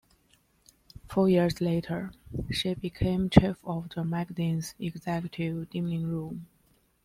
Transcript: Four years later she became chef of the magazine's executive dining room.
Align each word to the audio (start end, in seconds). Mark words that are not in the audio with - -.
Four 1.09 1.29
years 1.29 1.61
later 1.61 2.11
she 2.51 2.73
became 2.73 3.29
chef 3.29 3.57
of 3.63 3.89
the 3.89 4.03
magazine's 4.03 4.73
executive 4.79 5.69
dining 5.69 6.07
room. 6.07 6.47